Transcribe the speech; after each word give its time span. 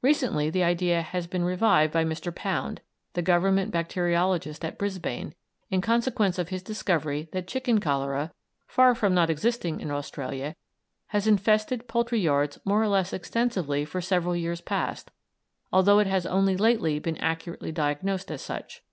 Recently 0.00 0.48
the 0.48 0.62
idea 0.62 1.02
has 1.02 1.26
been 1.26 1.42
revived 1.42 1.92
by 1.92 2.04
Mr. 2.04 2.32
Pound, 2.32 2.82
the 3.14 3.20
Government 3.20 3.72
bacteriologist 3.72 4.62
at 4.64 4.78
Brisbane, 4.78 5.34
in 5.70 5.80
consequence 5.80 6.38
of 6.38 6.50
his 6.50 6.62
discovery 6.62 7.28
that 7.32 7.48
chicken 7.48 7.80
cholera, 7.80 8.32
far 8.68 8.94
from 8.94 9.12
not 9.12 9.28
existing 9.28 9.80
in 9.80 9.90
Australia, 9.90 10.54
has 11.08 11.26
infested 11.26 11.88
poultry 11.88 12.20
yards 12.20 12.60
more 12.64 12.80
or 12.80 12.86
less 12.86 13.12
extensively 13.12 13.84
for 13.84 14.00
several 14.00 14.36
years 14.36 14.60
past, 14.60 15.10
although 15.72 15.98
it 15.98 16.06
has 16.06 16.26
only 16.26 16.56
lately 16.56 17.00
been 17.00 17.16
accurately 17.16 17.72
diagnosed 17.72 18.30
as 18.30 18.42
such. 18.42 18.84